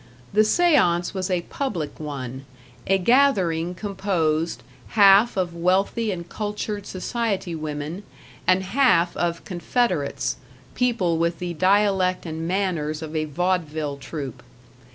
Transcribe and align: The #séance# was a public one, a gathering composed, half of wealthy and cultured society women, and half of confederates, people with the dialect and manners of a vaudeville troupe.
The 0.33 0.41
#séance# 0.41 1.13
was 1.13 1.29
a 1.29 1.41
public 1.43 1.99
one, 1.99 2.45
a 2.87 2.97
gathering 2.97 3.75
composed, 3.75 4.63
half 4.97 5.37
of 5.37 5.53
wealthy 5.53 6.09
and 6.11 6.27
cultured 6.27 6.87
society 6.87 7.53
women, 7.53 8.01
and 8.47 8.63
half 8.63 9.15
of 9.15 9.45
confederates, 9.45 10.37
people 10.73 11.19
with 11.19 11.37
the 11.37 11.53
dialect 11.53 12.25
and 12.25 12.47
manners 12.47 13.03
of 13.03 13.15
a 13.15 13.25
vaudeville 13.25 13.97
troupe. 13.97 14.41